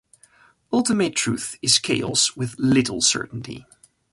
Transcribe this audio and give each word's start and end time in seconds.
Ultimate 0.73 1.15
truth 1.15 1.59
is 1.61 1.77
chaos 1.77 2.35
with 2.35 2.55
little 2.57 3.01
certainty. 3.01 3.67